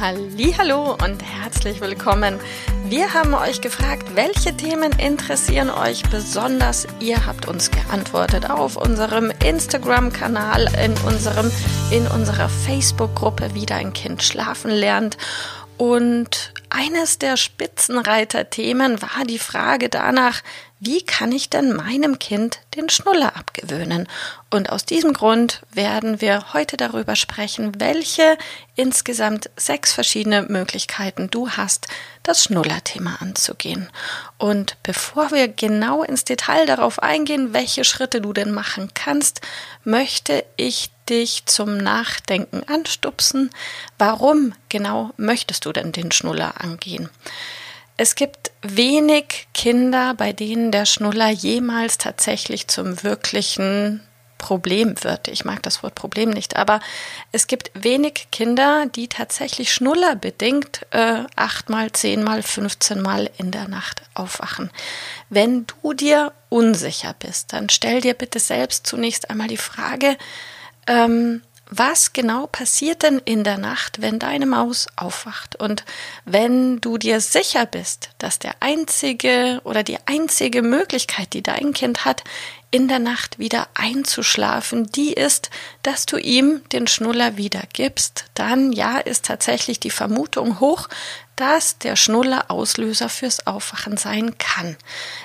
Hallo 0.00 0.96
und 1.04 1.22
herzlich 1.22 1.82
willkommen. 1.82 2.40
Wir 2.86 3.12
haben 3.12 3.34
euch 3.34 3.60
gefragt, 3.60 4.16
welche 4.16 4.56
Themen 4.56 4.92
interessieren 4.92 5.68
euch 5.68 6.04
besonders? 6.04 6.86
Ihr 7.00 7.26
habt 7.26 7.46
uns 7.46 7.70
geantwortet 7.70 8.48
auf 8.48 8.76
unserem 8.76 9.30
Instagram-Kanal, 9.44 10.68
in 10.82 10.94
unserem 11.06 11.52
in 11.90 12.06
unserer 12.06 12.48
Facebook-Gruppe, 12.48 13.50
wie 13.52 13.66
dein 13.66 13.92
Kind 13.92 14.22
schlafen 14.22 14.70
lernt. 14.70 15.18
Und 15.76 16.54
eines 16.70 17.18
der 17.18 17.36
Spitzenreiter-Themen 17.36 19.02
war 19.02 19.26
die 19.26 19.38
Frage 19.38 19.90
danach, 19.90 20.40
wie 20.82 21.02
kann 21.02 21.30
ich 21.30 21.50
denn 21.50 21.74
meinem 21.74 22.18
Kind 22.18 22.60
den 22.74 22.88
Schnuller 22.88 23.36
abgewöhnen? 23.36 24.08
Und 24.48 24.70
aus 24.70 24.86
diesem 24.86 25.12
Grund 25.12 25.60
werden 25.70 26.22
wir 26.22 26.54
heute 26.54 26.78
darüber 26.78 27.16
sprechen, 27.16 27.78
welche 27.78 28.38
insgesamt 28.76 29.50
sechs 29.56 29.92
verschiedene 29.92 30.42
Möglichkeiten 30.42 31.28
du 31.30 31.50
hast, 31.50 31.88
das 32.22 32.44
Schnullerthema 32.44 33.16
anzugehen. 33.20 33.90
Und 34.38 34.78
bevor 34.82 35.30
wir 35.32 35.48
genau 35.48 36.02
ins 36.02 36.24
Detail 36.24 36.64
darauf 36.64 37.02
eingehen, 37.02 37.52
welche 37.52 37.84
Schritte 37.84 38.22
du 38.22 38.32
denn 38.32 38.52
machen 38.52 38.90
kannst, 38.94 39.42
möchte 39.84 40.46
ich 40.56 40.90
dich 41.10 41.44
zum 41.44 41.76
Nachdenken 41.76 42.62
anstupsen. 42.66 43.50
Warum 43.98 44.54
genau 44.70 45.10
möchtest 45.18 45.66
du 45.66 45.72
denn 45.72 45.92
den 45.92 46.10
Schnuller 46.10 46.58
angehen? 46.62 47.10
Es 48.02 48.14
gibt 48.14 48.52
wenig 48.62 49.48
Kinder, 49.52 50.14
bei 50.14 50.32
denen 50.32 50.72
der 50.72 50.86
Schnuller 50.86 51.28
jemals 51.28 51.98
tatsächlich 51.98 52.66
zum 52.66 53.02
wirklichen 53.02 54.00
Problem 54.38 54.94
wird. 55.04 55.28
Ich 55.28 55.44
mag 55.44 55.62
das 55.64 55.82
Wort 55.82 55.96
Problem 55.96 56.30
nicht, 56.30 56.56
aber 56.56 56.80
es 57.30 57.46
gibt 57.46 57.70
wenig 57.74 58.28
Kinder, 58.32 58.86
die 58.86 59.08
tatsächlich 59.08 59.70
schnullerbedingt 59.70 60.86
äh, 60.92 61.24
achtmal, 61.36 61.92
zehnmal, 61.92 62.42
fünfzehnmal 62.42 63.28
in 63.36 63.50
der 63.50 63.68
Nacht 63.68 64.00
aufwachen. 64.14 64.70
Wenn 65.28 65.66
du 65.66 65.92
dir 65.92 66.32
unsicher 66.48 67.14
bist, 67.18 67.52
dann 67.52 67.68
stell 67.68 68.00
dir 68.00 68.14
bitte 68.14 68.38
selbst 68.38 68.86
zunächst 68.86 69.28
einmal 69.28 69.48
die 69.48 69.58
Frage, 69.58 70.16
ähm, 70.86 71.42
was 71.70 72.12
genau 72.12 72.46
passiert 72.48 73.02
denn 73.02 73.20
in 73.24 73.44
der 73.44 73.56
Nacht, 73.56 74.02
wenn 74.02 74.18
deine 74.18 74.46
Maus 74.46 74.88
aufwacht? 74.96 75.56
Und 75.56 75.84
wenn 76.24 76.80
du 76.80 76.98
dir 76.98 77.20
sicher 77.20 77.64
bist, 77.64 78.10
dass 78.18 78.38
der 78.38 78.54
einzige 78.60 79.60
oder 79.64 79.82
die 79.82 79.98
einzige 80.06 80.62
Möglichkeit, 80.62 81.32
die 81.32 81.42
dein 81.42 81.72
Kind 81.72 82.04
hat, 82.04 82.24
in 82.70 82.86
der 82.86 83.00
Nacht 83.00 83.38
wieder 83.38 83.68
einzuschlafen, 83.74 84.90
die 84.92 85.12
ist, 85.12 85.50
dass 85.82 86.06
du 86.06 86.18
ihm 86.18 86.62
den 86.72 86.86
Schnuller 86.86 87.36
wieder 87.36 87.62
gibst, 87.72 88.26
dann 88.34 88.72
ja 88.72 88.98
ist 88.98 89.24
tatsächlich 89.24 89.80
die 89.80 89.90
Vermutung 89.90 90.60
hoch, 90.60 90.88
dass 91.40 91.78
der 91.78 91.96
Schnuller 91.96 92.50
Auslöser 92.50 93.08
fürs 93.08 93.46
Aufwachen 93.46 93.96
sein 93.96 94.36
kann. 94.36 94.76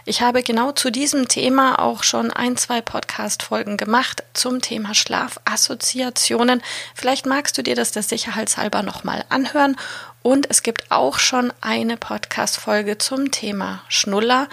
Ich 0.06 0.22
habe 0.22 0.44
genau 0.44 0.72
zu 0.72 0.89
diesem 0.89 1.28
Thema 1.28 1.78
auch 1.79 2.03
schon 2.03 2.31
ein, 2.31 2.56
zwei 2.56 2.79
Podcast-Folgen 2.79 3.75
gemacht 3.75 4.23
zum 4.33 4.62
Thema 4.62 4.95
Schlafassoziationen. 4.95 6.63
Vielleicht 6.95 7.25
magst 7.25 7.57
du 7.57 7.63
dir 7.63 7.75
das 7.75 7.91
der 7.91 8.03
Sicherheitshalber 8.03 8.81
nochmal 8.81 9.25
anhören. 9.27 9.75
Und 10.23 10.50
es 10.50 10.63
gibt 10.63 10.89
auch 10.89 11.19
schon 11.19 11.51
eine 11.59 11.97
Podcast-Folge 11.97 12.97
zum 12.97 13.31
Thema 13.31 13.83
Schnuller 13.89 14.47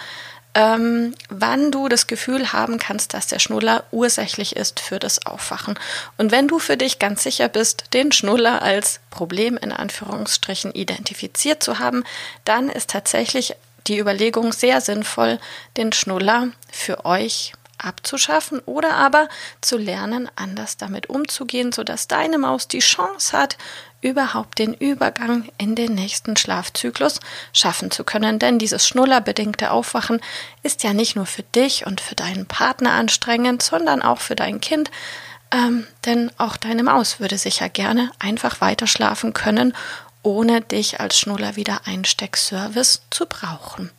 ähm, 0.55 1.15
wann 1.29 1.71
du 1.71 1.89
das 1.89 2.07
Gefühl 2.07 2.53
haben 2.53 2.77
kannst, 2.77 3.13
dass 3.13 3.27
der 3.27 3.39
Schnuller 3.39 3.83
ursächlich 3.91 4.55
ist 4.55 4.79
für 4.79 4.99
das 4.99 5.25
Aufwachen. 5.25 5.79
Und 6.17 6.31
wenn 6.31 6.47
du 6.47 6.59
für 6.59 6.77
dich 6.77 6.99
ganz 6.99 7.23
sicher 7.23 7.49
bist, 7.49 7.85
den 7.93 8.11
Schnuller 8.11 8.61
als 8.61 8.99
Problem 9.09 9.57
in 9.57 9.71
Anführungsstrichen 9.71 10.71
identifiziert 10.71 11.63
zu 11.63 11.79
haben, 11.79 12.03
dann 12.45 12.69
ist 12.69 12.89
tatsächlich 12.91 13.55
die 13.87 13.99
Überlegung 13.99 14.53
sehr 14.53 14.79
sinnvoll, 14.79 15.39
den 15.75 15.91
Schnuller 15.91 16.49
für 16.71 17.05
euch 17.05 17.53
abzuschaffen 17.83 18.59
oder 18.59 18.95
aber 18.95 19.27
zu 19.61 19.77
lernen, 19.77 20.29
anders 20.35 20.77
damit 20.77 21.09
umzugehen, 21.09 21.71
sodass 21.71 22.07
deine 22.07 22.37
Maus 22.37 22.67
die 22.67 22.79
Chance 22.79 23.37
hat, 23.37 23.57
überhaupt 24.01 24.59
den 24.59 24.73
Übergang 24.73 25.49
in 25.57 25.75
den 25.75 25.95
nächsten 25.95 26.35
Schlafzyklus 26.35 27.19
schaffen 27.53 27.89
zu 27.89 28.03
können. 28.03 28.37
Denn 28.37 28.59
dieses 28.59 28.87
schnullerbedingte 28.87 29.71
Aufwachen 29.71 30.19
ist 30.61 30.83
ja 30.83 30.93
nicht 30.93 31.15
nur 31.15 31.25
für 31.25 31.43
dich 31.43 31.85
und 31.85 32.01
für 32.01 32.15
deinen 32.15 32.45
Partner 32.45 32.91
anstrengend, 32.91 33.63
sondern 33.63 34.01
auch 34.01 34.19
für 34.19 34.35
dein 34.35 34.59
Kind. 34.59 34.91
Ähm, 35.51 35.87
denn 36.05 36.31
auch 36.37 36.57
deine 36.57 36.83
Maus 36.83 37.19
würde 37.19 37.37
sicher 37.37 37.69
gerne 37.69 38.11
einfach 38.19 38.59
weiter 38.59 38.87
schlafen 38.87 39.33
können, 39.33 39.73
ohne 40.23 40.61
dich 40.61 40.99
als 40.99 41.17
Schnuller 41.17 41.55
wieder 41.55 41.81
Einsteckservice 41.85 43.03
zu 43.09 43.25
brauchen. 43.25 43.91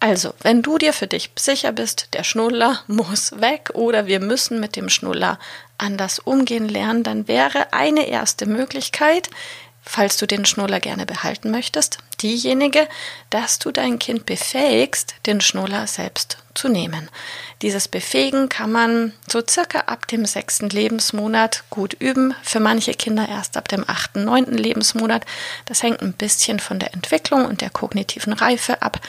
Also, 0.00 0.32
wenn 0.42 0.62
du 0.62 0.78
dir 0.78 0.92
für 0.92 1.08
dich 1.08 1.30
sicher 1.36 1.72
bist, 1.72 2.08
der 2.14 2.22
Schnuller 2.24 2.80
muss 2.86 3.40
weg 3.40 3.70
oder 3.74 4.06
wir 4.06 4.20
müssen 4.20 4.60
mit 4.60 4.76
dem 4.76 4.88
Schnuller 4.88 5.38
anders 5.76 6.18
umgehen 6.18 6.68
lernen, 6.68 7.02
dann 7.02 7.28
wäre 7.28 7.72
eine 7.72 8.08
erste 8.08 8.46
Möglichkeit, 8.46 9.30
falls 9.88 10.18
du 10.18 10.26
den 10.26 10.44
Schnuller 10.44 10.80
gerne 10.80 11.06
behalten 11.06 11.50
möchtest, 11.50 11.98
diejenige, 12.20 12.86
dass 13.30 13.58
du 13.58 13.70
dein 13.70 13.98
Kind 13.98 14.26
befähigst, 14.26 15.14
den 15.26 15.40
Schnuller 15.40 15.86
selbst 15.86 16.38
zu 16.54 16.68
nehmen. 16.68 17.08
Dieses 17.62 17.88
Befähigen 17.88 18.48
kann 18.48 18.70
man 18.70 19.12
so 19.26 19.42
circa 19.48 19.80
ab 19.80 20.06
dem 20.08 20.26
sechsten 20.26 20.68
Lebensmonat 20.68 21.64
gut 21.70 21.94
üben. 21.94 22.34
Für 22.42 22.60
manche 22.60 22.92
Kinder 22.92 23.28
erst 23.28 23.56
ab 23.56 23.68
dem 23.68 23.88
achten, 23.88 24.24
neunten 24.24 24.58
Lebensmonat. 24.58 25.24
Das 25.64 25.82
hängt 25.82 26.02
ein 26.02 26.12
bisschen 26.12 26.60
von 26.60 26.78
der 26.78 26.92
Entwicklung 26.92 27.46
und 27.46 27.60
der 27.62 27.70
kognitiven 27.70 28.32
Reife 28.32 28.82
ab. 28.82 29.00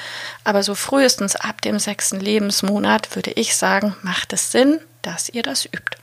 Aber 0.44 0.63
so 0.63 0.75
frühestens 0.75 1.35
ab 1.35 1.62
dem 1.62 1.78
sechsten 1.78 2.19
Lebensmonat 2.19 3.16
würde 3.16 3.31
ich 3.31 3.57
sagen, 3.57 3.95
macht 4.01 4.31
es 4.34 4.51
Sinn, 4.51 4.79
dass 5.01 5.29
ihr 5.29 5.44
das 5.44 5.66
übt. 5.66 5.97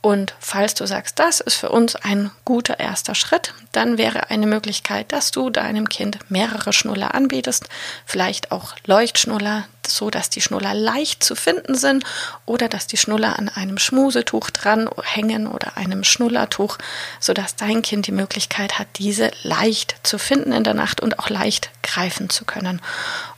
Und 0.00 0.34
falls 0.38 0.74
du 0.74 0.86
sagst, 0.86 1.18
das 1.18 1.40
ist 1.40 1.56
für 1.56 1.70
uns 1.70 1.96
ein 1.96 2.30
guter 2.44 2.78
erster 2.78 3.16
Schritt, 3.16 3.52
dann 3.72 3.98
wäre 3.98 4.30
eine 4.30 4.46
Möglichkeit, 4.46 5.10
dass 5.10 5.32
du 5.32 5.50
deinem 5.50 5.88
Kind 5.88 6.18
mehrere 6.28 6.72
Schnuller 6.72 7.14
anbietest, 7.14 7.68
vielleicht 8.06 8.52
auch 8.52 8.76
Leuchtschnuller, 8.86 9.64
so 9.84 10.08
dass 10.10 10.30
die 10.30 10.40
Schnuller 10.40 10.72
leicht 10.72 11.24
zu 11.24 11.34
finden 11.34 11.74
sind 11.74 12.04
oder 12.46 12.68
dass 12.68 12.86
die 12.86 12.96
Schnuller 12.96 13.38
an 13.40 13.48
einem 13.48 13.78
Schmusetuch 13.78 14.50
dran 14.50 14.88
hängen 15.02 15.48
oder 15.48 15.76
einem 15.76 16.04
Schnullertuch, 16.04 16.78
so 17.18 17.32
dass 17.32 17.56
dein 17.56 17.82
Kind 17.82 18.06
die 18.06 18.12
Möglichkeit 18.12 18.78
hat, 18.78 18.86
diese 18.98 19.32
leicht 19.42 19.96
zu 20.04 20.18
finden 20.18 20.52
in 20.52 20.62
der 20.62 20.74
Nacht 20.74 21.00
und 21.00 21.18
auch 21.18 21.28
leicht 21.28 21.70
greifen 21.82 22.30
zu 22.30 22.44
können. 22.44 22.80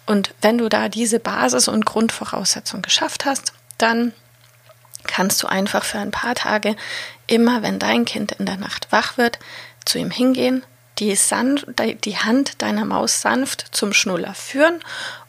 Und 0.05 0.35
wenn 0.43 0.59
du 0.59 0.69
da 0.69 0.91
diese 0.91 1.21
Basis 1.21 1.69
und 1.69 1.87
Grundvoraussetzung 1.87 2.83
geschafft 2.83 3.25
hast, 3.25 3.55
dann 3.79 4.13
kannst 5.21 5.43
du 5.43 5.49
einfach 5.49 5.85
für 5.85 5.99
ein 5.99 6.13
paar 6.13 6.35
Tage 6.35 6.77
immer, 7.27 7.61
wenn 7.61 7.79
dein 7.79 8.07
Kind 8.07 8.33
in 8.33 8.47
der 8.47 8.57
Nacht 8.57 8.87
wach 8.89 9.19
wird, 9.19 9.39
zu 9.85 9.99
ihm 9.99 10.11
hingehen, 10.11 10.63
die, 10.99 11.15
sanft, 11.15 11.67
die 12.07 12.17
Hand 12.17 12.63
deiner 12.63 12.87
Maus 12.87 13.21
sanft 13.21 13.67
zum 13.71 13.93
Schnuller 13.93 14.33
führen 14.33 14.81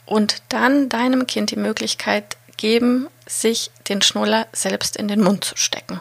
und 0.05 0.43
dann 0.47 0.87
deinem 0.87 1.27
Kind 1.27 1.51
die 1.51 1.57
Möglichkeit 1.57 2.37
geben, 2.55 3.09
sich 3.27 3.69
den 3.89 4.01
Schnuller 4.01 4.47
selbst 4.53 4.95
in 4.95 5.09
den 5.09 5.21
Mund 5.21 5.43
zu 5.43 5.57
stecken. 5.57 5.99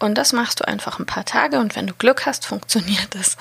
Und 0.00 0.14
das 0.14 0.32
machst 0.32 0.60
du 0.60 0.66
einfach 0.66 0.98
ein 0.98 1.04
paar 1.04 1.26
Tage 1.26 1.58
und 1.58 1.76
wenn 1.76 1.86
du 1.86 1.92
Glück 1.92 2.24
hast, 2.24 2.46
funktioniert 2.46 3.14
es 3.14 3.36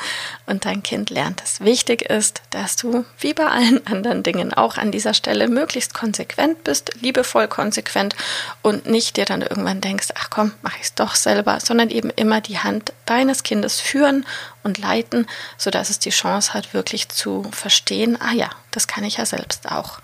und 0.46 0.66
dein 0.66 0.84
Kind 0.84 1.10
lernt 1.10 1.42
es. 1.42 1.62
Wichtig 1.62 2.02
ist, 2.02 2.42
dass 2.50 2.76
du 2.76 3.06
wie 3.18 3.34
bei 3.34 3.48
allen 3.48 3.88
anderen 3.88 4.24
Dingen 4.24 4.54
auch 4.54 4.76
an 4.76 4.92
dieser 4.92 5.14
Stelle 5.14 5.48
möglichst 5.48 5.94
konsequent 5.94 6.66
bist, 6.66 6.92
liebevoll 7.00 7.48
konsequent 7.48 8.14
und 8.62 8.88
nicht 8.88 9.16
dir 9.16 9.24
dann 9.24 9.42
irgendwann 9.42 9.80
denkst, 9.80 10.10
ach 10.16 10.30
komm, 10.30 10.52
mach 10.62 10.76
ich 10.76 10.84
es 10.84 10.96
doch 10.96 11.16
selber, 11.16 11.62
sondern 11.62 11.90
eben 11.90 12.10
immer 12.10 12.42
die 12.42 12.60
Hand 12.60 12.92
deines 13.06 13.44
Kindes 13.44 13.80
führen 13.80 14.26
und 14.62 14.78
leiten, 14.78 15.28
sodass 15.58 15.90
es 15.90 16.00
die 16.00 16.10
Chance 16.10 16.54
hat, 16.54 16.74
wirklich 16.74 17.08
zu 17.08 17.50
verstehen, 17.54 18.20
ah 18.22 18.34
ja, 18.34 18.50
das 18.72 18.88
kann 18.88 19.06
ich 19.06 19.16
ja 19.16 19.26
selbst 19.26 19.72
auch. 19.72 20.00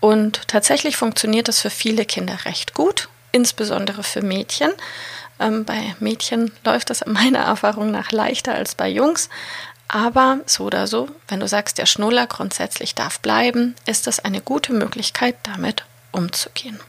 Und 0.00 0.48
tatsächlich 0.48 0.96
funktioniert 0.96 1.46
das 1.46 1.60
für 1.60 1.70
viele 1.70 2.04
Kinder 2.04 2.44
recht 2.44 2.74
gut, 2.74 3.08
insbesondere 3.30 4.02
für 4.02 4.22
Mädchen. 4.22 4.72
Ähm, 5.38 5.64
bei 5.64 5.94
Mädchen 6.00 6.52
läuft 6.64 6.90
das 6.90 7.04
meiner 7.06 7.40
Erfahrung 7.40 7.90
nach 7.90 8.12
leichter 8.12 8.54
als 8.54 8.74
bei 8.74 8.88
Jungs. 8.88 9.28
Aber 9.88 10.40
so 10.46 10.64
oder 10.64 10.86
so, 10.86 11.08
wenn 11.28 11.40
du 11.40 11.46
sagst, 11.46 11.78
der 11.78 11.86
Schnuller 11.86 12.26
grundsätzlich 12.26 12.94
darf 12.94 13.20
bleiben, 13.20 13.76
ist 13.86 14.06
das 14.06 14.18
eine 14.18 14.40
gute 14.40 14.72
Möglichkeit, 14.72 15.36
damit 15.44 15.84
umzugehen. 16.10 16.80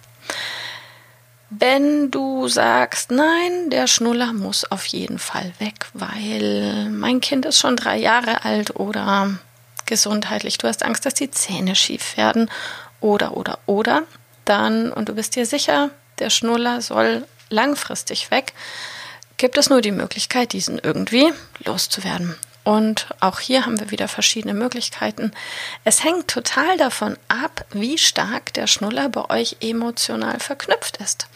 Wenn 1.50 2.12
du 2.12 2.48
sagst, 2.48 3.12
nein, 3.12 3.70
der 3.70 3.88
Schnuller 3.88 4.34
muss 4.34 4.70
auf 4.70 4.86
jeden 4.88 5.20
Fall 5.20 5.54
weg, 5.60 5.88
weil 5.94 6.90
mein 6.90 7.22
Kind 7.22 7.46
ist 7.46 7.60
schon 7.60 7.78
drei 7.78 7.98
Jahre 7.98 8.44
alt 8.44 8.76
oder 8.76 9.38
gesundheitlich, 9.86 10.58
du 10.58 10.68
hast 10.68 10.84
Angst, 10.84 11.06
dass 11.06 11.14
die 11.14 11.32
Zähne 11.32 11.76
schief 11.76 12.18
werden 12.18 12.50
oder, 13.00 13.38
oder, 13.38 13.60
oder, 13.66 14.04
dann, 14.44 14.92
und 14.92 15.08
du 15.08 15.16
bist 15.16 15.36
dir 15.36 15.46
sicher, 15.46 15.90
der 16.20 16.30
Schnuller 16.30 16.82
soll 16.82 17.26
langfristig 17.50 18.32
weg, 18.32 18.54
gibt 19.38 19.58
es 19.58 19.70
nur 19.70 19.82
die 19.82 19.92
Möglichkeit, 19.92 20.54
diesen 20.54 20.80
irgendwie 20.80 21.32
loszuwerden. 21.64 22.36
Und 22.68 23.08
auch 23.22 23.40
hier 23.40 23.66
haben 23.66 23.80
wir 23.80 23.92
wieder 23.92 24.10
verschiedene 24.10 24.54
Möglichkeiten. 24.54 25.32
Es 25.86 26.04
hängt 26.04 26.28
total 26.28 26.76
davon 26.76 27.16
ab, 27.30 27.64
wie 27.72 27.98
stark 27.98 28.54
der 28.56 28.68
Schnuller 28.68 29.08
bei 29.08 29.30
euch 29.30 29.56
emotional 29.62 30.42
verknüpft 30.42 30.98
ist. 30.98 31.28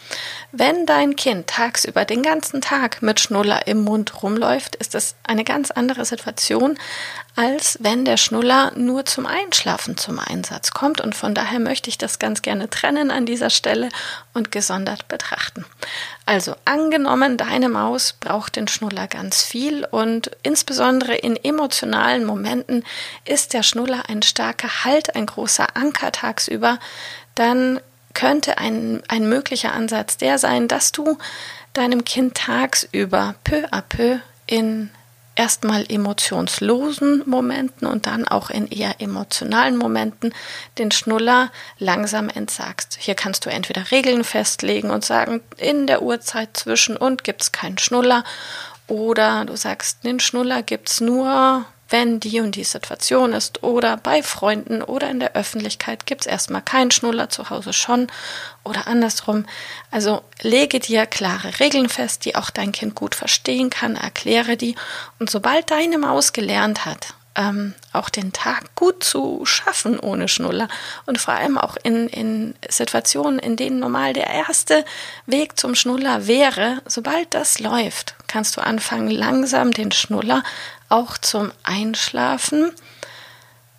Wenn 0.50 0.84
dein 0.84 1.16
Kind 1.16 1.46
tagsüber 1.46 2.04
den 2.04 2.22
ganzen 2.22 2.60
Tag 2.60 3.00
mit 3.00 3.18
Schnuller 3.18 3.66
im 3.66 3.82
Mund 3.82 4.22
rumläuft, 4.22 4.76
ist 4.76 4.94
es 4.94 5.14
eine 5.22 5.42
ganz 5.42 5.70
andere 5.70 6.04
Situation, 6.04 6.78
als 7.34 7.78
wenn 7.80 8.04
der 8.04 8.18
Schnuller 8.18 8.72
nur 8.76 9.06
zum 9.06 9.24
Einschlafen 9.24 9.96
zum 9.96 10.18
Einsatz 10.18 10.72
kommt. 10.72 11.00
Und 11.00 11.14
von 11.14 11.34
daher 11.34 11.60
möchte 11.60 11.88
ich 11.88 11.96
das 11.96 12.18
ganz 12.18 12.42
gerne 12.42 12.68
trennen 12.68 13.10
an 13.10 13.24
dieser 13.24 13.50
Stelle 13.50 13.88
und 14.34 14.52
gesondert 14.52 15.08
betrachten. 15.08 15.64
Also 16.26 16.54
angenommen, 16.64 17.38
deine 17.38 17.68
Maus 17.68 18.12
braucht 18.12 18.56
den 18.56 18.68
Schnuller 18.68 19.06
ganz 19.06 19.42
viel 19.42 19.84
und 19.84 20.30
insbesondere 20.42 21.14
in 21.14 21.36
emotionalen 21.36 22.24
Momenten 22.24 22.84
ist 23.24 23.54
der 23.54 23.62
Schnuller 23.62 24.08
ein 24.08 24.22
starker 24.22 24.84
Halt, 24.84 25.16
ein 25.16 25.26
großer 25.26 25.74
Anker 25.76 26.12
tagsüber, 26.12 26.78
dann 27.34 27.80
könnte 28.14 28.58
ein, 28.58 29.02
ein 29.08 29.26
möglicher 29.26 29.72
Ansatz 29.72 30.18
der 30.18 30.38
sein, 30.38 30.68
dass 30.68 30.92
du 30.92 31.16
deinem 31.72 32.04
Kind 32.04 32.36
tagsüber 32.36 33.34
peu 33.42 33.64
à 33.70 33.80
peu 33.80 34.18
in 34.46 34.90
erstmal 35.34 35.84
emotionslosen 35.88 37.22
Momenten 37.26 37.86
und 37.86 38.06
dann 38.06 38.26
auch 38.28 38.50
in 38.50 38.68
eher 38.68 39.00
emotionalen 39.00 39.76
Momenten 39.76 40.34
den 40.78 40.90
Schnuller 40.90 41.50
langsam 41.78 42.28
entsagst. 42.28 42.98
Hier 43.00 43.14
kannst 43.14 43.46
du 43.46 43.50
entweder 43.50 43.90
Regeln 43.90 44.24
festlegen 44.24 44.90
und 44.90 45.04
sagen, 45.04 45.40
in 45.56 45.86
der 45.86 46.02
Uhrzeit 46.02 46.56
zwischen 46.56 46.96
und 46.96 47.24
gibt 47.24 47.42
es 47.42 47.52
keinen 47.52 47.78
Schnuller 47.78 48.24
oder 48.88 49.44
du 49.44 49.56
sagst, 49.56 50.04
den 50.04 50.20
Schnuller 50.20 50.62
gibt 50.62 50.90
es 50.90 51.00
nur 51.00 51.64
wenn 51.92 52.18
die 52.18 52.40
und 52.40 52.56
die 52.56 52.64
Situation 52.64 53.32
ist 53.32 53.62
oder 53.62 53.96
bei 53.96 54.22
Freunden 54.22 54.82
oder 54.82 55.10
in 55.10 55.20
der 55.20 55.36
Öffentlichkeit 55.36 56.06
gibt 56.06 56.22
es 56.22 56.26
erstmal 56.26 56.62
keinen 56.62 56.90
Schnuller, 56.90 57.28
zu 57.28 57.50
Hause 57.50 57.72
schon 57.72 58.08
oder 58.64 58.86
andersrum. 58.86 59.44
Also 59.90 60.22
lege 60.40 60.80
dir 60.80 61.06
klare 61.06 61.60
Regeln 61.60 61.88
fest, 61.88 62.24
die 62.24 62.34
auch 62.34 62.50
dein 62.50 62.72
Kind 62.72 62.94
gut 62.94 63.14
verstehen 63.14 63.70
kann, 63.70 63.96
erkläre 63.96 64.56
die 64.56 64.74
und 65.18 65.30
sobald 65.30 65.70
deine 65.70 65.98
Maus 65.98 66.32
gelernt 66.32 66.86
hat, 66.86 67.14
ähm, 67.34 67.74
auch 67.92 68.08
den 68.08 68.32
Tag 68.32 68.74
gut 68.74 69.02
zu 69.04 69.44
schaffen 69.44 69.98
ohne 69.98 70.28
Schnuller 70.28 70.68
und 71.06 71.18
vor 71.18 71.34
allem 71.34 71.58
auch 71.58 71.76
in, 71.82 72.08
in 72.08 72.54
Situationen, 72.68 73.38
in 73.38 73.56
denen 73.56 73.78
normal 73.78 74.12
der 74.12 74.28
erste 74.28 74.84
Weg 75.26 75.58
zum 75.58 75.74
Schnuller 75.74 76.26
wäre, 76.26 76.82
sobald 76.86 77.34
das 77.34 77.58
läuft, 77.58 78.14
kannst 78.28 78.56
du 78.56 78.60
anfangen, 78.60 79.10
langsam 79.10 79.72
den 79.72 79.92
Schnuller 79.92 80.42
auch 80.92 81.18
zum 81.18 81.52
Einschlafen 81.62 82.72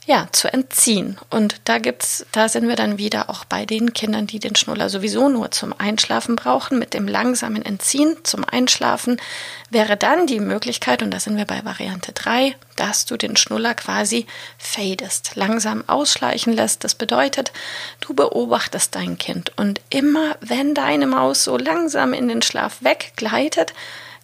ja, 0.05 0.27
zu 0.31 0.51
entziehen. 0.51 1.17
Und 1.29 1.61
da 1.63 1.77
gibt's, 1.77 2.25
da 2.31 2.49
sind 2.49 2.67
wir 2.67 2.75
dann 2.75 2.97
wieder 2.97 3.29
auch 3.29 3.45
bei 3.45 3.65
den 3.65 3.93
Kindern, 3.93 4.27
die 4.27 4.39
den 4.39 4.55
Schnuller 4.55 4.89
sowieso 4.89 5.29
nur 5.29 5.51
zum 5.51 5.73
Einschlafen 5.77 6.35
brauchen. 6.35 6.77
Mit 6.77 6.93
dem 6.93 7.07
langsamen 7.07 7.63
Entziehen 7.63 8.17
zum 8.23 8.43
Einschlafen 8.43 9.21
wäre 9.69 9.95
dann 9.95 10.27
die 10.27 10.41
Möglichkeit, 10.41 11.01
und 11.01 11.11
da 11.11 11.19
sind 11.19 11.37
wir 11.37 11.45
bei 11.45 11.63
Variante 11.63 12.11
3, 12.11 12.55
dass 12.75 13.05
du 13.05 13.15
den 13.15 13.37
Schnuller 13.37 13.75
quasi 13.75 14.25
fadest, 14.57 15.35
langsam 15.35 15.83
ausschleichen 15.87 16.51
lässt. 16.51 16.83
Das 16.83 16.95
bedeutet, 16.95 17.53
du 18.01 18.13
beobachtest 18.13 18.95
dein 18.95 19.17
Kind 19.17 19.53
und 19.57 19.79
immer 19.89 20.35
wenn 20.41 20.73
deine 20.73 21.07
Maus 21.07 21.45
so 21.45 21.57
langsam 21.57 22.13
in 22.13 22.27
den 22.27 22.41
Schlaf 22.41 22.77
weggleitet, 22.81 23.73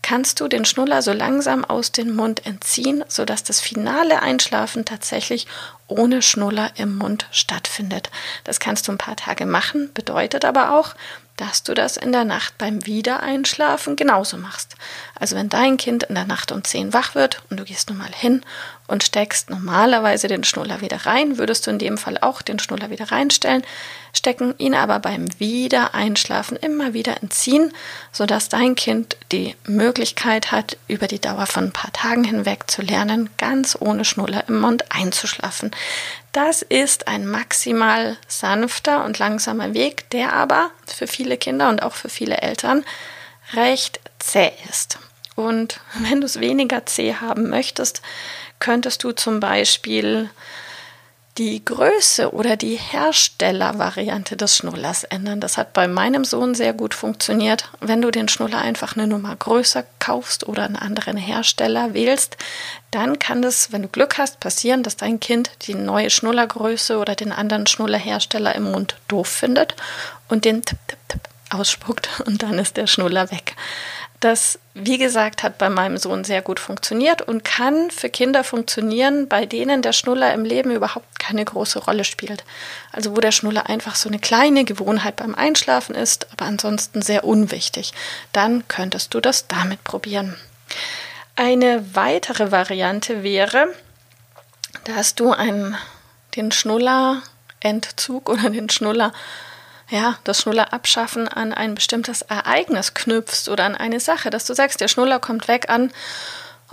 kannst 0.02 0.40
du 0.40 0.48
den 0.48 0.66
Schnuller 0.66 1.02
so 1.02 1.12
langsam 1.12 1.66
aus 1.66 1.92
dem 1.92 2.16
Mund 2.16 2.46
entziehen, 2.46 3.04
sodass 3.08 3.44
das 3.44 3.60
finale 3.60 4.22
Einschlafen 4.22 4.86
tatsächlich 4.86 5.48
ohne 5.88 6.22
Schnuller 6.22 6.72
im 6.76 6.98
Mund 6.98 7.28
stattfindet. 7.32 8.10
Das 8.44 8.60
kannst 8.60 8.88
du 8.88 8.92
ein 8.92 8.98
paar 8.98 9.16
Tage 9.16 9.46
machen, 9.46 9.92
bedeutet 9.94 10.46
aber 10.46 10.78
auch, 10.78 10.96
dass 11.38 11.64
du 11.64 11.74
das 11.74 11.96
in 11.96 12.12
der 12.12 12.26
Nacht 12.26 12.58
beim 12.58 12.86
Wiedereinschlafen 12.86 13.96
genauso 13.96 14.38
machst. 14.38 14.76
Also 15.16 15.36
wenn 15.36 15.48
dein 15.48 15.78
Kind 15.78 16.04
in 16.04 16.16
der 16.16 16.26
Nacht 16.26 16.52
um 16.52 16.64
10 16.64 16.94
wach 16.94 17.16
wird 17.16 17.42
und 17.50 17.60
du 17.60 17.64
gehst 17.64 17.90
nun 17.90 17.98
mal 17.98 18.12
hin 18.14 18.44
und 18.90 19.04
steckst 19.04 19.50
normalerweise 19.50 20.28
den 20.28 20.44
Schnuller 20.44 20.82
wieder 20.82 21.06
rein, 21.06 21.38
würdest 21.38 21.66
du 21.68 21.72
in 21.72 21.80
dem 21.80 21.98
Fall 21.98 22.18
auch 22.18 22.42
den 22.42 22.60
Schnuller 22.60 22.90
wieder 22.90 23.12
reinstellen, 23.12 23.64
stecken 24.14 24.56
ihn 24.58 24.74
aber 24.74 25.00
beim 25.00 25.28
Wiedereinschlafen 25.40 26.58
immer 26.58 26.94
wieder 26.94 27.22
entziehen, 27.22 27.74
sodass 28.12 28.50
dein 28.50 28.76
Kind 28.76 29.16
die 29.32 29.56
Möglichkeit 29.66 30.52
hat, 30.52 30.78
über 30.88 31.08
die 31.08 31.20
Dauer 31.20 31.46
von 31.46 31.66
ein 31.66 31.72
paar 31.72 31.94
Tagen 31.94 32.24
hinweg 32.24 32.70
zu 32.70 32.82
lernen, 32.82 33.30
ganz 33.38 33.78
ohne 33.80 34.06
Schnuller 34.06 34.44
im 34.48 34.60
Mund 34.60 34.86
einzuschlafen. 34.92 35.72
Das 36.32 36.62
ist 36.62 37.08
ein 37.08 37.28
maximal 37.28 38.18
sanfter 38.28 39.06
und 39.06 39.20
langsamer 39.20 39.74
Weg, 39.74 40.10
der 40.10 40.34
aber 40.34 40.72
für 40.88 41.08
viele 41.08 41.38
Kinder 41.38 41.70
und 41.70 41.84
auch 41.84 41.94
für 41.94 42.10
viele 42.10 42.38
Eltern 42.38 42.84
recht 43.54 44.00
zäh 44.20 44.52
ist. 44.70 45.00
Und 45.40 45.80
wenn 46.00 46.20
du 46.20 46.26
es 46.26 46.42
weniger 46.42 46.86
zäh 46.86 47.16
haben 47.16 47.50
möchtest, 47.50 48.02
könntest 48.60 49.06
du 49.06 49.14
zum 49.14 49.40
Beispiel 49.40 50.30
die 51.38 51.64
Größe 51.64 52.34
oder 52.34 52.58
die 52.58 52.76
Herstellervariante 52.76 54.36
des 54.36 54.58
Schnullers 54.58 55.06
ändern. 55.06 55.40
Das 55.40 55.58
hat 55.58 55.72
bei 55.72 55.88
meinem 55.88 56.26
Sohn 56.26 56.56
sehr 56.56 56.74
gut 56.74 56.94
funktioniert. 56.94 57.70
Wenn 57.80 58.02
du 58.02 58.12
den 58.12 58.28
Schnuller 58.28 58.58
einfach 58.58 58.98
eine 58.98 59.08
Nummer 59.08 59.34
größer 59.34 59.86
kaufst 60.00 60.46
oder 60.46 60.66
einen 60.66 60.76
anderen 60.76 61.16
Hersteller 61.16 61.94
wählst, 61.94 62.36
dann 62.92 63.18
kann 63.18 63.42
das, 63.42 63.72
wenn 63.72 63.84
du 63.84 63.88
Glück 63.88 64.18
hast, 64.18 64.42
passieren, 64.42 64.84
dass 64.84 64.98
dein 64.98 65.22
Kind 65.22 65.52
die 65.62 65.76
neue 65.76 66.10
Schnullergröße 66.10 66.98
oder 66.98 67.16
den 67.16 67.32
anderen 67.32 67.66
Schnullerhersteller 67.66 68.54
im 68.56 68.64
Mund 68.64 68.98
doof 69.08 69.30
findet 69.30 69.76
und 70.28 70.44
den 70.44 70.64
Tipp, 70.66 70.80
Tipp, 70.90 71.00
Tipp 71.08 71.22
ausspuckt 71.50 72.10
und 72.26 72.44
dann 72.44 72.60
ist 72.60 72.76
der 72.76 72.88
Schnuller 72.88 73.32
weg. 73.32 73.56
Das, 74.20 74.60
wie 74.74 74.98
gesagt, 74.98 75.44
hat 75.44 75.58
bei 75.58 75.70
meinem 75.70 75.96
Sohn 75.96 76.26
sehr 76.26 76.42
gut 76.42 76.60
funktioniert 76.60 77.22
und 77.22 77.46
kann 77.46 77.90
für 77.90 78.10
Kinder 78.10 78.44
funktionieren, 78.44 79.30
bei 79.30 79.46
denen 79.46 79.82
der 79.82 79.94
Schnuller 79.94 80.34
im 80.34 80.44
Leben 80.44 80.72
überhaupt 80.72 81.20
keine 81.20 81.46
große 81.46 81.80
Rolle 81.80 82.04
spielt. 82.04 82.44
Also 82.92 83.16
wo 83.16 83.22
der 83.22 83.32
Schnuller 83.32 83.70
einfach 83.70 83.96
so 83.96 84.10
eine 84.10 84.20
kleine 84.20 84.66
Gewohnheit 84.66 85.16
beim 85.16 85.36
Einschlafen 85.36 85.96
ist, 85.96 86.28
aber 86.34 86.46
ansonsten 86.46 87.02
sehr 87.02 87.24
unwichtig. 87.24 87.94
Dann 88.34 88.68
könntest 88.68 89.14
du 89.14 89.22
das 89.22 89.48
damit 89.48 89.86
probieren. 89.86 90.36
Eine 91.38 91.96
weitere 91.96 92.52
Variante 92.52 93.24
wäre, 93.24 93.70
dass 94.84 95.16
du 95.16 95.32
einen, 95.32 95.78
den 96.36 96.52
Schnullerentzug 96.52 98.28
oder 98.28 98.50
den 98.50 98.70
Schnuller 98.70 99.14
ja, 99.90 100.18
das 100.24 100.42
Schnuller 100.42 100.74
abschaffen 100.74 101.28
an 101.28 101.54
ein 101.54 101.76
bestimmtes 101.76 102.22
Ereignis 102.22 102.94
knüpfst 102.94 103.50
oder 103.50 103.66
an 103.66 103.76
eine 103.76 104.00
Sache, 104.00 104.30
dass 104.30 104.46
du 104.46 104.54
sagst, 104.54 104.82
der 104.82 104.88
Schnuller 104.88 105.20
kommt 105.20 105.48
weg 105.48 105.70
an 105.70 105.92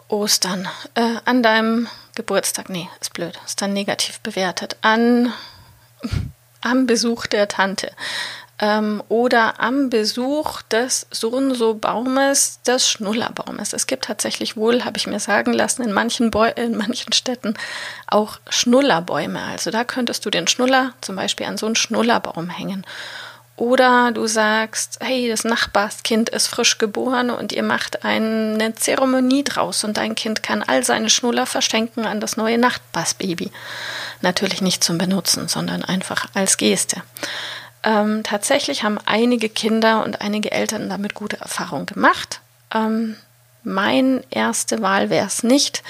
Ostern, 0.08 0.68
äh, 0.94 1.16
an 1.24 1.42
deinem 1.42 1.88
Geburtstag, 2.14 2.68
nee, 2.68 2.88
ist 3.00 3.12
blöd, 3.12 3.38
ist 3.44 3.60
dann 3.60 3.72
negativ 3.72 4.20
bewertet, 4.20 4.76
an 4.82 5.32
am 6.60 6.86
Besuch 6.86 7.26
der 7.26 7.48
Tante 7.48 7.90
ähm, 8.58 9.02
oder 9.08 9.60
am 9.60 9.90
Besuch 9.90 10.62
des 10.62 11.06
so 11.10 11.28
und 11.28 11.54
so 11.54 11.74
Baumes, 11.74 12.60
des 12.66 12.88
Schnullerbaumes. 12.88 13.72
Es 13.72 13.86
gibt 13.86 14.06
tatsächlich 14.06 14.56
wohl, 14.56 14.84
habe 14.84 14.96
ich 14.96 15.06
mir 15.06 15.20
sagen 15.20 15.52
lassen, 15.52 15.82
in 15.82 15.92
manchen, 15.92 16.30
Bäu 16.30 16.48
in 16.56 16.76
manchen 16.76 17.12
Städten 17.12 17.54
auch 18.06 18.38
Schnullerbäume. 18.48 19.42
Also 19.42 19.70
da 19.70 19.84
könntest 19.84 20.24
du 20.24 20.30
den 20.30 20.46
Schnuller 20.46 20.92
zum 21.00 21.16
Beispiel 21.16 21.46
an 21.46 21.58
so 21.58 21.66
einen 21.66 21.76
Schnullerbaum 21.76 22.48
hängen. 22.48 22.84
Oder 23.56 24.12
du 24.12 24.26
sagst, 24.26 24.98
hey, 25.00 25.30
das 25.30 25.44
Nachbarskind 25.44 26.28
ist 26.28 26.46
frisch 26.46 26.76
geboren 26.76 27.30
und 27.30 27.52
ihr 27.52 27.62
macht 27.62 28.04
eine 28.04 28.74
Zeremonie 28.74 29.44
draus 29.44 29.82
und 29.82 29.96
dein 29.96 30.14
Kind 30.14 30.42
kann 30.42 30.62
all 30.62 30.84
seine 30.84 31.08
Schnuller 31.08 31.46
verschenken 31.46 32.04
an 32.04 32.20
das 32.20 32.36
neue 32.36 32.58
Nachbarsbaby. 32.58 33.50
Natürlich 34.20 34.60
nicht 34.60 34.84
zum 34.84 34.98
Benutzen, 34.98 35.48
sondern 35.48 35.82
einfach 35.82 36.26
als 36.34 36.58
Geste. 36.58 37.02
Ähm, 37.86 38.24
tatsächlich 38.24 38.82
haben 38.82 38.98
einige 39.06 39.48
Kinder 39.48 40.04
und 40.04 40.20
einige 40.20 40.50
Eltern 40.50 40.90
damit 40.90 41.14
gute 41.14 41.38
Erfahrungen 41.38 41.86
gemacht. 41.86 42.40
Ähm, 42.74 43.16
mein 43.62 44.24
erste 44.30 44.82
Wahl 44.82 45.08
wäre 45.08 45.26
es 45.26 45.44
nicht, 45.44 45.84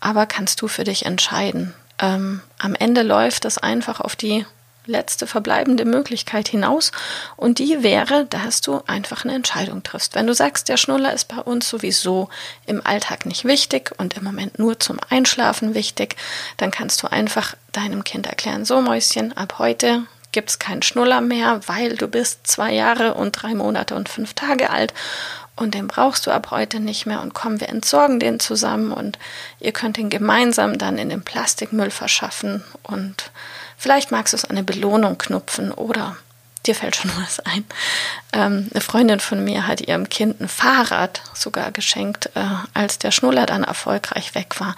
aber 0.00 0.24
kannst 0.24 0.62
du 0.62 0.68
für 0.68 0.84
dich 0.84 1.04
entscheiden. 1.04 1.74
Ähm, 1.98 2.40
am 2.58 2.74
Ende 2.74 3.02
läuft 3.02 3.44
es 3.44 3.58
einfach 3.58 4.00
auf 4.00 4.16
die 4.16 4.46
letzte 4.86 5.26
verbleibende 5.26 5.84
Möglichkeit 5.84 6.48
hinaus 6.48 6.92
und 7.36 7.58
die 7.58 7.82
wäre, 7.82 8.24
dass 8.26 8.60
du 8.60 8.82
einfach 8.86 9.24
eine 9.24 9.34
Entscheidung 9.34 9.82
triffst. 9.82 10.14
Wenn 10.14 10.26
du 10.26 10.34
sagst, 10.34 10.68
der 10.68 10.76
Schnuller 10.76 11.12
ist 11.12 11.26
bei 11.26 11.38
uns 11.38 11.68
sowieso 11.68 12.28
im 12.66 12.86
Alltag 12.86 13.26
nicht 13.26 13.44
wichtig 13.44 13.92
und 13.98 14.16
im 14.16 14.24
Moment 14.24 14.58
nur 14.58 14.78
zum 14.78 14.98
Einschlafen 15.10 15.74
wichtig, 15.74 16.16
dann 16.56 16.70
kannst 16.70 17.02
du 17.02 17.10
einfach 17.10 17.54
deinem 17.72 18.04
Kind 18.04 18.26
erklären, 18.26 18.64
so 18.64 18.80
Mäuschen, 18.80 19.36
ab 19.36 19.56
heute 19.58 20.04
gibt 20.36 20.50
es 20.50 20.58
keinen 20.58 20.82
Schnuller 20.82 21.20
mehr, 21.20 21.60
weil 21.66 21.96
du 21.96 22.06
bist 22.06 22.46
zwei 22.46 22.72
Jahre 22.72 23.14
und 23.14 23.32
drei 23.32 23.54
Monate 23.54 23.96
und 23.96 24.08
fünf 24.08 24.34
Tage 24.34 24.70
alt 24.70 24.94
und 25.56 25.74
den 25.74 25.88
brauchst 25.88 26.26
du 26.26 26.30
ab 26.30 26.50
heute 26.50 26.78
nicht 26.78 27.06
mehr 27.06 27.22
und 27.22 27.34
komm, 27.34 27.60
wir 27.60 27.70
entsorgen 27.70 28.20
den 28.20 28.38
zusammen 28.38 28.92
und 28.92 29.18
ihr 29.58 29.72
könnt 29.72 29.98
ihn 29.98 30.10
gemeinsam 30.10 30.78
dann 30.78 30.98
in 30.98 31.08
den 31.08 31.22
Plastikmüll 31.22 31.90
verschaffen 31.90 32.62
und 32.84 33.30
Vielleicht 33.76 34.10
magst 34.10 34.32
du 34.32 34.36
es 34.36 34.44
eine 34.44 34.62
Belohnung 34.62 35.18
knupfen 35.18 35.70
oder 35.70 36.16
dir 36.66 36.74
fällt 36.74 36.96
schon 36.96 37.10
was 37.22 37.40
ein. 37.40 37.64
Ähm, 38.32 38.68
eine 38.72 38.80
Freundin 38.80 39.20
von 39.20 39.44
mir 39.44 39.66
hat 39.66 39.80
ihrem 39.80 40.08
Kind 40.08 40.40
ein 40.40 40.48
Fahrrad 40.48 41.22
sogar 41.34 41.70
geschenkt, 41.72 42.30
äh, 42.34 42.44
als 42.74 42.98
der 42.98 43.10
Schnuller 43.10 43.46
dann 43.46 43.64
erfolgreich 43.64 44.34
weg 44.34 44.58
war. 44.60 44.74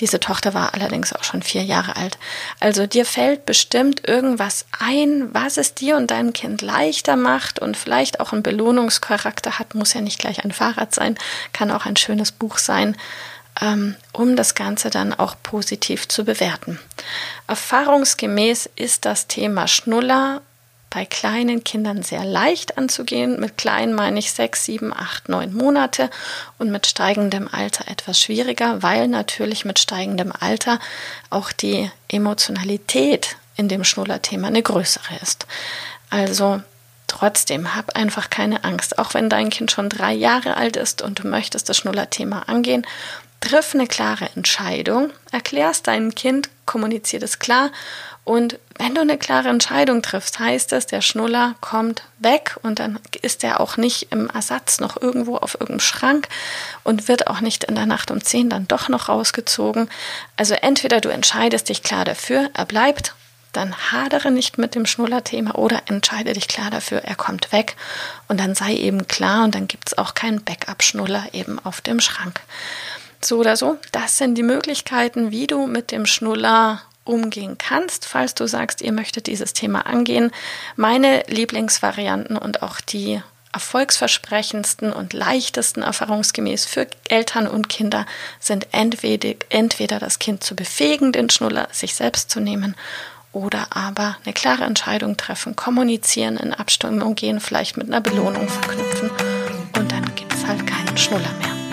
Diese 0.00 0.20
Tochter 0.20 0.52
war 0.52 0.74
allerdings 0.74 1.12
auch 1.12 1.24
schon 1.24 1.42
vier 1.42 1.62
Jahre 1.62 1.96
alt. 1.96 2.18
Also 2.60 2.86
dir 2.86 3.06
fällt 3.06 3.46
bestimmt 3.46 4.06
irgendwas 4.06 4.66
ein, 4.78 5.32
was 5.32 5.56
es 5.56 5.74
dir 5.74 5.96
und 5.96 6.10
deinem 6.10 6.32
Kind 6.32 6.60
leichter 6.60 7.16
macht 7.16 7.58
und 7.58 7.76
vielleicht 7.76 8.20
auch 8.20 8.32
einen 8.32 8.42
Belohnungscharakter 8.42 9.58
hat. 9.58 9.74
Muss 9.74 9.94
ja 9.94 10.02
nicht 10.02 10.18
gleich 10.18 10.44
ein 10.44 10.52
Fahrrad 10.52 10.94
sein, 10.94 11.16
kann 11.52 11.70
auch 11.70 11.86
ein 11.86 11.96
schönes 11.96 12.30
Buch 12.30 12.58
sein. 12.58 12.96
Ähm, 13.58 13.96
um 14.12 14.36
das 14.36 14.54
Ganze 14.54 14.90
dann 14.90 15.14
auch 15.14 15.34
positiv 15.42 16.08
zu 16.08 16.26
bewerten. 16.26 16.78
Erfahrungsgemäß 17.46 18.68
ist 18.76 19.06
das 19.06 19.28
Thema 19.28 19.66
Schnuller 19.66 20.42
bei 20.90 21.04
kleinen 21.04 21.64
Kindern 21.64 22.02
sehr 22.02 22.24
leicht 22.24 22.78
anzugehen. 22.78 23.40
Mit 23.40 23.58
klein 23.58 23.92
meine 23.92 24.18
ich 24.18 24.32
sechs, 24.32 24.64
sieben, 24.64 24.92
acht, 24.92 25.28
neun 25.28 25.54
Monate 25.54 26.10
und 26.58 26.70
mit 26.70 26.86
steigendem 26.86 27.48
Alter 27.50 27.88
etwas 27.88 28.20
schwieriger, 28.20 28.82
weil 28.82 29.08
natürlich 29.08 29.64
mit 29.64 29.78
steigendem 29.78 30.32
Alter 30.38 30.78
auch 31.30 31.52
die 31.52 31.90
Emotionalität 32.08 33.36
in 33.56 33.68
dem 33.68 33.84
Schnullerthema 33.84 34.48
eine 34.48 34.62
größere 34.62 35.16
ist. 35.22 35.46
Also 36.10 36.60
Trotzdem, 37.08 37.76
hab 37.76 37.94
einfach 37.94 38.30
keine 38.30 38.64
Angst. 38.64 38.98
Auch 38.98 39.14
wenn 39.14 39.28
dein 39.28 39.50
Kind 39.50 39.70
schon 39.70 39.88
drei 39.88 40.12
Jahre 40.12 40.56
alt 40.56 40.76
ist 40.76 41.02
und 41.02 41.20
du 41.22 41.28
möchtest 41.28 41.68
das 41.68 41.76
Schnullerthema 41.76 42.40
angehen, 42.40 42.84
Triff 43.40 43.74
eine 43.74 43.86
klare 43.86 44.28
Entscheidung, 44.34 45.10
erklärst 45.30 45.86
deinem 45.86 46.14
Kind, 46.14 46.48
kommunizier 46.64 47.20
das 47.20 47.38
klar 47.38 47.70
und 48.26 48.58
wenn 48.76 48.96
du 48.96 49.02
eine 49.02 49.18
klare 49.18 49.50
Entscheidung 49.50 50.02
triffst, 50.02 50.40
heißt 50.40 50.72
es, 50.72 50.86
der 50.86 51.00
Schnuller 51.00 51.54
kommt 51.60 52.02
weg 52.18 52.56
und 52.62 52.80
dann 52.80 52.98
ist 53.22 53.44
er 53.44 53.60
auch 53.60 53.76
nicht 53.76 54.08
im 54.10 54.28
Ersatz 54.28 54.80
noch 54.80 55.00
irgendwo 55.00 55.36
auf 55.36 55.54
irgendeinem 55.54 55.78
Schrank 55.78 56.28
und 56.82 57.06
wird 57.06 57.28
auch 57.28 57.40
nicht 57.40 57.62
in 57.62 57.76
der 57.76 57.86
Nacht 57.86 58.10
um 58.10 58.20
10 58.20 58.50
dann 58.50 58.66
doch 58.66 58.88
noch 58.88 59.08
rausgezogen. 59.08 59.88
Also 60.36 60.54
entweder 60.54 61.00
du 61.00 61.08
entscheidest 61.08 61.68
dich 61.68 61.84
klar 61.84 62.04
dafür, 62.04 62.50
er 62.52 62.64
bleibt, 62.64 63.14
dann 63.52 63.76
hadere 63.92 64.32
nicht 64.32 64.58
mit 64.58 64.74
dem 64.74 64.86
Schnullerthema 64.86 65.52
oder 65.52 65.82
entscheide 65.86 66.32
dich 66.32 66.48
klar 66.48 66.72
dafür, 66.72 67.04
er 67.04 67.14
kommt 67.14 67.52
weg 67.52 67.76
und 68.26 68.40
dann 68.40 68.56
sei 68.56 68.74
eben 68.74 69.06
klar 69.06 69.44
und 69.44 69.54
dann 69.54 69.68
gibt 69.68 69.86
es 69.86 69.98
auch 69.98 70.14
keinen 70.14 70.42
Backup-Schnuller 70.42 71.28
eben 71.32 71.60
auf 71.64 71.80
dem 71.80 72.00
Schrank. 72.00 72.40
So 73.20 73.38
oder 73.38 73.56
so, 73.56 73.78
das 73.92 74.18
sind 74.18 74.36
die 74.36 74.42
Möglichkeiten, 74.42 75.30
wie 75.30 75.46
du 75.46 75.66
mit 75.66 75.90
dem 75.90 76.06
Schnuller 76.06 76.82
umgehen 77.04 77.56
kannst, 77.58 78.04
falls 78.04 78.34
du 78.34 78.46
sagst, 78.46 78.82
ihr 78.82 78.92
möchtet 78.92 79.26
dieses 79.26 79.52
Thema 79.52 79.86
angehen. 79.86 80.32
Meine 80.74 81.22
Lieblingsvarianten 81.28 82.36
und 82.36 82.62
auch 82.62 82.80
die 82.80 83.22
erfolgsversprechendsten 83.52 84.92
und 84.92 85.14
leichtesten 85.14 85.82
erfahrungsgemäß 85.82 86.66
für 86.66 86.86
Eltern 87.08 87.46
und 87.46 87.68
Kinder 87.68 88.04
sind 88.38 88.66
entweder, 88.72 89.34
entweder 89.48 89.98
das 89.98 90.18
Kind 90.18 90.44
zu 90.44 90.54
befähigen, 90.54 91.12
den 91.12 91.30
Schnuller 91.30 91.68
sich 91.72 91.94
selbst 91.94 92.30
zu 92.30 92.40
nehmen, 92.40 92.74
oder 93.36 93.66
aber 93.70 94.16
eine 94.24 94.32
klare 94.32 94.64
Entscheidung 94.64 95.18
treffen, 95.18 95.56
kommunizieren, 95.56 96.38
in 96.38 96.54
Abstimmung 96.54 97.14
gehen, 97.14 97.38
vielleicht 97.38 97.76
mit 97.76 97.86
einer 97.86 98.00
Belohnung 98.00 98.48
verknüpfen 98.48 99.10
und 99.76 99.92
dann 99.92 100.14
gibt 100.14 100.32
es 100.32 100.46
halt 100.46 100.66
keinen 100.66 100.96
Schnuller 100.96 101.32
mehr. 101.40 101.65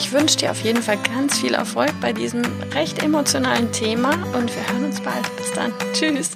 Ich 0.00 0.12
wünsche 0.12 0.38
dir 0.38 0.50
auf 0.50 0.62
jeden 0.62 0.82
Fall 0.82 0.96
ganz 1.14 1.38
viel 1.38 1.52
Erfolg 1.52 1.92
bei 2.00 2.14
diesem 2.14 2.40
recht 2.72 3.02
emotionalen 3.02 3.70
Thema 3.70 4.12
und 4.32 4.50
wir 4.56 4.72
hören 4.72 4.86
uns 4.86 4.98
bald. 4.98 5.36
Bis 5.36 5.52
dann. 5.52 5.74
Tschüss. 5.92 6.30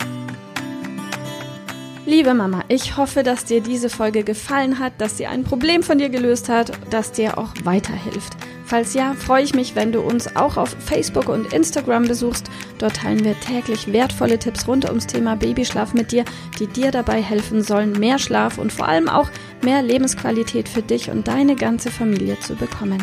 Liebe 2.05 2.35
Mama, 2.35 2.61
ich 2.69 2.99
hoffe, 2.99 3.23
dass 3.23 3.47
dir 3.47 3.63
diese 3.63 3.89
Folge 3.89 4.23
gefallen 4.23 4.79
hat, 4.79 4.93
dass 4.99 5.17
sie 5.17 5.27
ein 5.27 5.45
Problem 5.45 5.83
von 5.83 5.97
dir 5.97 6.11
gelöst 6.11 6.51
hat, 6.51 6.73
dass 6.91 7.13
dir 7.13 7.39
auch 7.39 7.55
weiterhilft. 7.65 8.37
Falls 8.67 8.93
ja, 8.93 9.15
freue 9.15 9.43
ich 9.43 9.55
mich, 9.55 9.75
wenn 9.75 9.93
du 9.93 10.01
uns 10.01 10.37
auch 10.37 10.59
auf 10.59 10.77
Facebook 10.81 11.31
und 11.31 11.55
Instagram 11.55 12.07
besuchst. 12.07 12.51
Dort 12.79 12.97
teilen 12.97 13.25
wir 13.25 13.39
täglich 13.41 13.91
wertvolle 13.91 14.39
Tipps 14.39 14.69
rund 14.69 14.85
ums 14.85 15.07
Thema 15.07 15.37
Babyschlaf 15.37 15.95
mit 15.95 16.13
dir, 16.13 16.27
die 16.59 16.67
dir 16.67 16.91
dabei 16.91 17.23
helfen 17.23 17.63
sollen, 17.63 17.93
mehr 17.93 18.19
Schlaf 18.19 18.59
und 18.59 18.73
vor 18.73 18.89
allem 18.89 19.09
auch 19.09 19.31
mehr 19.63 19.81
Lebensqualität 19.81 20.69
für 20.69 20.83
dich 20.83 21.11
und 21.11 21.29
deine 21.29 21.57
ganze 21.57 21.91
Familie 21.91 22.39
zu 22.41 22.55
bekommen. 22.55 23.03